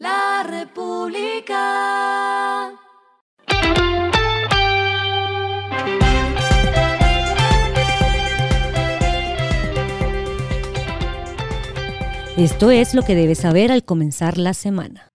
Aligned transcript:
La 0.00 0.42
República. 0.48 1.60
Esto 12.38 12.70
es 12.70 12.94
lo 12.94 13.02
que 13.02 13.14
debes 13.14 13.40
saber 13.40 13.70
al 13.70 13.84
comenzar 13.84 14.38
la 14.38 14.54
semana. 14.54 15.10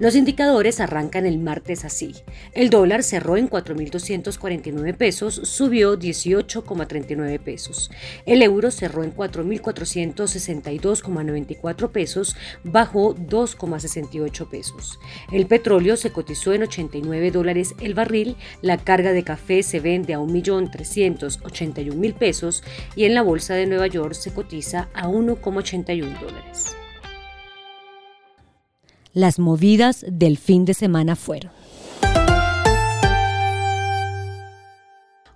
Los 0.00 0.16
indicadores 0.16 0.80
arrancan 0.80 1.24
el 1.24 1.38
martes 1.38 1.84
así. 1.84 2.16
El 2.52 2.68
dólar 2.68 3.04
cerró 3.04 3.36
en 3.36 3.48
4.249 3.48 4.96
pesos, 4.96 5.36
subió 5.44 5.96
18,39 5.96 7.38
pesos. 7.38 7.92
El 8.26 8.42
euro 8.42 8.72
cerró 8.72 9.04
en 9.04 9.14
4.462,94 9.14 11.90
pesos, 11.90 12.34
bajó 12.64 13.14
2,68 13.14 14.50
pesos. 14.50 14.98
El 15.30 15.46
petróleo 15.46 15.96
se 15.96 16.10
cotizó 16.10 16.52
en 16.52 16.64
89 16.64 17.30
dólares 17.30 17.76
el 17.80 17.94
barril, 17.94 18.34
la 18.62 18.78
carga 18.78 19.12
de 19.12 19.22
café 19.22 19.62
se 19.62 19.78
vende 19.78 20.14
a 20.14 20.18
1.381.000 20.18 22.14
pesos 22.14 22.64
y 22.96 23.04
en 23.04 23.14
la 23.14 23.22
bolsa 23.22 23.54
de 23.54 23.66
Nueva 23.66 23.86
York 23.86 24.14
se 24.14 24.34
cotiza 24.34 24.88
a 24.92 25.06
1,81 25.06 26.20
dólares. 26.20 26.74
Las 29.14 29.38
movidas 29.38 30.04
del 30.08 30.38
fin 30.38 30.64
de 30.64 30.74
semana 30.74 31.14
fueron. 31.14 31.52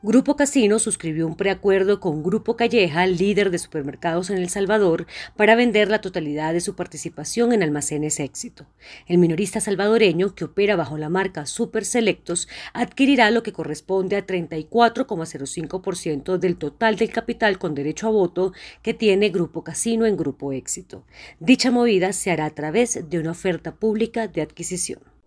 Grupo 0.00 0.36
Casino 0.36 0.78
suscribió 0.78 1.26
un 1.26 1.34
preacuerdo 1.34 1.98
con 1.98 2.22
Grupo 2.22 2.56
Calleja, 2.56 3.04
líder 3.08 3.50
de 3.50 3.58
supermercados 3.58 4.30
en 4.30 4.38
El 4.38 4.48
Salvador, 4.48 5.08
para 5.34 5.56
vender 5.56 5.88
la 5.88 6.00
totalidad 6.00 6.52
de 6.52 6.60
su 6.60 6.76
participación 6.76 7.52
en 7.52 7.64
Almacenes 7.64 8.20
Éxito. 8.20 8.64
El 9.08 9.18
minorista 9.18 9.60
salvadoreño, 9.60 10.36
que 10.36 10.44
opera 10.44 10.76
bajo 10.76 10.98
la 10.98 11.08
marca 11.08 11.46
Super 11.46 11.84
Selectos, 11.84 12.46
adquirirá 12.74 13.32
lo 13.32 13.42
que 13.42 13.52
corresponde 13.52 14.14
a 14.14 14.24
34,05% 14.24 16.38
del 16.38 16.58
total 16.58 16.94
del 16.94 17.10
capital 17.10 17.58
con 17.58 17.74
derecho 17.74 18.06
a 18.06 18.10
voto 18.10 18.52
que 18.82 18.94
tiene 18.94 19.30
Grupo 19.30 19.64
Casino 19.64 20.06
en 20.06 20.16
Grupo 20.16 20.52
Éxito. 20.52 21.02
Dicha 21.40 21.72
movida 21.72 22.12
se 22.12 22.30
hará 22.30 22.44
a 22.44 22.54
través 22.54 23.10
de 23.10 23.18
una 23.18 23.32
oferta 23.32 23.74
pública 23.74 24.28
de 24.28 24.42
adquisición. 24.42 25.17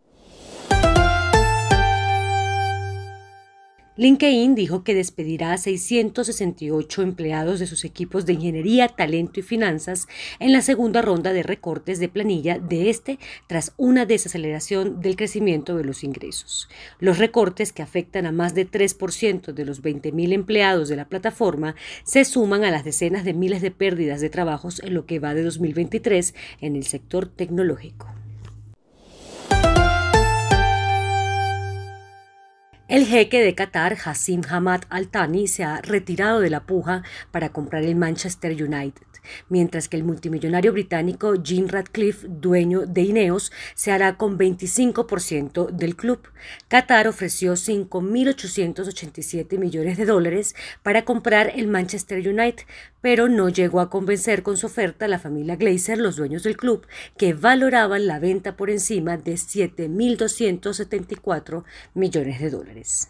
LinkedIn 4.02 4.56
dijo 4.56 4.84
que 4.84 4.96
despedirá 4.96 5.54
a 5.54 5.60
668 5.60 7.04
empleados 7.04 7.60
de 7.60 7.68
sus 7.68 7.86
equipos 7.86 8.26
de 8.26 8.34
ingeniería, 8.34 8.88
talento 8.88 9.40
y 9.40 9.44
finanzas 9.44 10.08
en 10.40 10.54
la 10.54 10.64
segunda 10.64 11.04
ronda 11.04 11.34
de 11.34 11.44
recortes 11.44 12.00
de 12.00 12.10
planilla 12.10 12.58
de 12.58 12.90
este 12.90 13.20
tras 13.46 13.74
una 13.78 14.08
desaceleración 14.08 15.02
del 15.02 15.16
crecimiento 15.16 15.78
de 15.78 15.84
los 15.84 16.04
ingresos. 16.04 16.68
Los 17.00 17.20
recortes 17.20 17.74
que 17.74 17.84
afectan 17.84 18.26
a 18.26 18.32
más 18.32 18.56
de 18.56 18.68
3% 18.68 19.54
de 19.54 19.66
los 19.66 19.84
20.000 19.84 20.34
empleados 20.34 20.90
de 20.90 20.96
la 20.96 21.08
plataforma 21.08 21.76
se 22.04 22.26
suman 22.26 22.64
a 22.64 22.72
las 22.72 22.84
decenas 22.84 23.24
de 23.24 23.36
miles 23.36 23.62
de 23.62 23.70
pérdidas 23.70 24.20
de 24.20 24.32
trabajos 24.32 24.82
en 24.84 24.96
lo 24.96 25.06
que 25.06 25.20
va 25.20 25.36
de 25.36 25.44
2023 25.44 26.34
en 26.60 26.76
el 26.76 26.86
sector 26.86 27.28
tecnológico. 27.28 28.08
El 32.92 33.06
jeque 33.06 33.42
de 33.42 33.56
Qatar, 33.56 33.96
Hassim 34.04 34.42
Hamad 34.50 34.82
Al 34.90 35.08
Thani, 35.08 35.48
se 35.48 35.64
ha 35.64 35.80
retirado 35.80 36.42
de 36.42 36.50
la 36.50 36.66
puja 36.66 37.04
para 37.32 37.54
comprar 37.54 37.84
el 37.84 37.96
Manchester 37.96 38.52
United 38.52 39.04
mientras 39.50 39.88
que 39.88 39.98
el 39.98 40.04
multimillonario 40.04 40.74
británico 40.74 41.34
Jim 41.44 41.68
Radcliffe, 41.68 42.28
dueño 42.28 42.86
de 42.86 43.02
Ineos, 43.02 43.52
se 43.76 43.92
hará 43.92 44.18
con 44.18 44.38
25% 44.38 45.70
del 45.70 45.96
club. 45.96 46.20
Qatar 46.68 47.08
ofreció 47.08 47.54
5.887 47.54 49.58
millones 49.58 49.98
de 49.98 50.06
dólares 50.06 50.54
para 50.84 51.06
comprar 51.06 51.54
el 51.56 51.68
Manchester 51.68 52.28
United, 52.28 52.66
pero 53.02 53.28
no 53.28 53.50
llegó 53.50 53.82
a 53.82 53.90
convencer 53.90 54.44
con 54.44 54.58
su 54.58 54.68
oferta 54.68 55.06
a 55.06 55.08
la 55.08 55.18
familia 55.20 55.56
Glazer, 55.56 55.98
los 55.98 56.16
dueños 56.16 56.44
del 56.44 56.58
club, 56.58 56.86
que 57.18 57.34
valoraban 57.34 58.06
la 58.08 58.20
venta 58.20 58.56
por 58.56 58.70
encima 58.70 59.18
de 59.18 59.34
7.274 59.34 61.64
millones 61.94 62.40
de 62.40 62.50
dólares. 62.50 63.10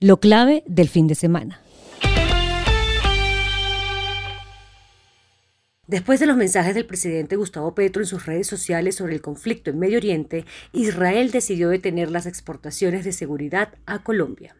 Lo 0.00 0.18
clave 0.18 0.64
del 0.66 0.88
fin 0.88 1.06
de 1.06 1.14
semana. 1.14 1.62
Después 5.86 6.20
de 6.20 6.26
los 6.26 6.36
mensajes 6.36 6.74
del 6.76 6.86
presidente 6.86 7.34
Gustavo 7.34 7.74
Petro 7.74 8.00
en 8.00 8.06
sus 8.06 8.24
redes 8.24 8.46
sociales 8.46 8.94
sobre 8.94 9.14
el 9.14 9.20
conflicto 9.20 9.70
en 9.70 9.80
Medio 9.80 9.98
Oriente, 9.98 10.44
Israel 10.72 11.32
decidió 11.32 11.68
detener 11.68 12.12
las 12.12 12.26
exportaciones 12.26 13.04
de 13.04 13.10
seguridad 13.10 13.74
a 13.86 14.04
Colombia. 14.04 14.54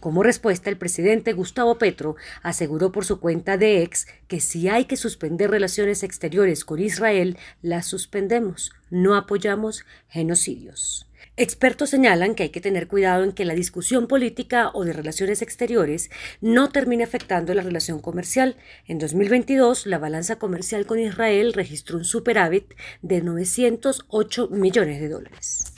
Como 0.00 0.22
respuesta, 0.22 0.70
el 0.70 0.78
presidente 0.78 1.34
Gustavo 1.34 1.76
Petro 1.76 2.16
aseguró 2.42 2.90
por 2.90 3.04
su 3.04 3.20
cuenta 3.20 3.58
de 3.58 3.82
ex 3.82 4.06
que 4.28 4.40
si 4.40 4.66
hay 4.66 4.86
que 4.86 4.96
suspender 4.96 5.50
relaciones 5.50 6.02
exteriores 6.02 6.64
con 6.64 6.80
Israel, 6.80 7.36
las 7.60 7.86
suspendemos, 7.86 8.72
no 8.88 9.14
apoyamos 9.14 9.84
genocidios. 10.08 11.06
Expertos 11.36 11.90
señalan 11.90 12.34
que 12.34 12.44
hay 12.44 12.48
que 12.48 12.62
tener 12.62 12.88
cuidado 12.88 13.24
en 13.24 13.32
que 13.32 13.44
la 13.44 13.54
discusión 13.54 14.06
política 14.06 14.70
o 14.72 14.84
de 14.84 14.94
relaciones 14.94 15.42
exteriores 15.42 16.10
no 16.40 16.70
termine 16.70 17.04
afectando 17.04 17.52
la 17.52 17.62
relación 17.62 18.00
comercial. 18.00 18.56
En 18.86 18.98
2022, 18.98 19.86
la 19.86 19.98
balanza 19.98 20.36
comercial 20.36 20.86
con 20.86 20.98
Israel 20.98 21.52
registró 21.52 21.98
un 21.98 22.04
superávit 22.04 22.74
de 23.02 23.20
908 23.20 24.48
millones 24.48 24.98
de 25.00 25.08
dólares. 25.10 25.69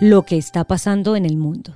Lo 0.00 0.22
que 0.22 0.38
está 0.38 0.64
pasando 0.64 1.14
en 1.14 1.26
el 1.26 1.36
mundo. 1.36 1.74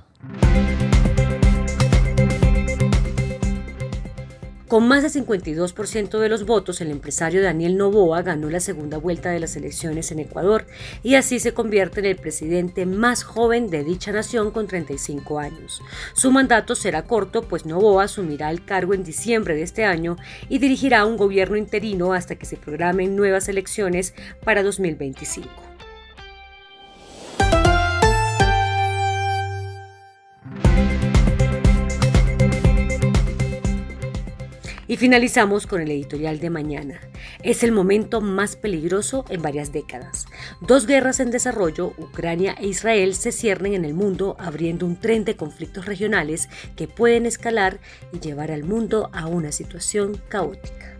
Con 4.67 4.87
más 4.87 5.03
del 5.03 5.23
52% 5.23 6.17
de 6.17 6.27
los 6.27 6.47
votos, 6.47 6.81
el 6.81 6.89
empresario 6.89 7.43
Daniel 7.43 7.77
Novoa 7.77 8.23
ganó 8.23 8.49
la 8.49 8.59
segunda 8.59 8.97
vuelta 8.97 9.29
de 9.29 9.39
las 9.39 9.55
elecciones 9.55 10.11
en 10.11 10.17
Ecuador 10.17 10.65
y 11.03 11.13
así 11.13 11.39
se 11.39 11.53
convierte 11.53 11.99
en 11.99 12.07
el 12.07 12.15
presidente 12.15 12.87
más 12.87 13.21
joven 13.21 13.69
de 13.69 13.83
dicha 13.83 14.11
nación 14.11 14.49
con 14.49 14.65
35 14.65 15.37
años. 15.37 15.83
Su 16.15 16.31
mandato 16.31 16.73
será 16.73 17.03
corto, 17.03 17.43
pues 17.43 17.67
Novoa 17.67 18.05
asumirá 18.05 18.49
el 18.49 18.65
cargo 18.65 18.95
en 18.95 19.03
diciembre 19.03 19.53
de 19.53 19.61
este 19.61 19.85
año 19.85 20.17
y 20.49 20.57
dirigirá 20.57 21.05
un 21.05 21.15
gobierno 21.15 21.57
interino 21.57 22.13
hasta 22.13 22.37
que 22.37 22.47
se 22.47 22.57
programen 22.57 23.15
nuevas 23.15 23.49
elecciones 23.49 24.15
para 24.43 24.63
2025. 24.63 25.74
Y 34.95 34.97
finalizamos 34.97 35.67
con 35.67 35.81
el 35.81 35.91
editorial 35.91 36.39
de 36.39 36.49
mañana. 36.49 37.01
Es 37.43 37.63
el 37.63 37.73
momento 37.73 38.21
más 38.21 38.55
peligroso 38.55 39.25
en 39.27 39.41
varias 39.41 39.73
décadas. 39.73 40.25
Dos 40.61 40.87
guerras 40.87 41.19
en 41.19 41.31
desarrollo, 41.31 41.91
Ucrania 41.97 42.55
e 42.57 42.67
Israel, 42.67 43.13
se 43.13 43.33
ciernen 43.33 43.73
en 43.73 43.83
el 43.83 43.93
mundo 43.93 44.37
abriendo 44.39 44.85
un 44.85 44.95
tren 44.95 45.25
de 45.25 45.35
conflictos 45.35 45.85
regionales 45.85 46.47
que 46.77 46.87
pueden 46.87 47.25
escalar 47.25 47.81
y 48.13 48.21
llevar 48.21 48.53
al 48.53 48.63
mundo 48.63 49.09
a 49.11 49.27
una 49.27 49.51
situación 49.51 50.21
caótica. 50.29 50.94